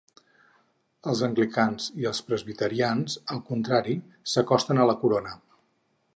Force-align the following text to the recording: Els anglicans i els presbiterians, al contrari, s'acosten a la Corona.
Els 1.11 1.21
anglicans 1.27 1.91
i 2.05 2.09
els 2.13 2.21
presbiterians, 2.31 3.19
al 3.37 3.45
contrari, 3.51 3.97
s'acosten 4.35 4.83
a 4.87 4.93
la 4.93 4.99
Corona. 5.05 5.37